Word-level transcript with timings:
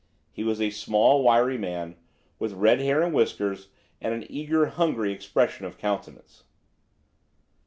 He 0.31 0.43
was 0.43 0.59
a 0.59 0.71
small, 0.71 1.23
wiry 1.23 1.59
man, 1.59 1.95
with 2.39 2.53
red 2.53 2.79
hair 2.79 3.03
and 3.03 3.13
whiskers, 3.13 3.67
and 4.01 4.15
an 4.15 4.25
eager, 4.31 4.65
hungry 4.65 5.11
expression 5.11 5.63
of 5.67 5.77
countenance. 5.77 6.43